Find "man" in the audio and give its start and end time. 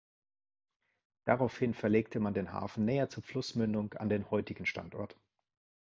2.19-2.33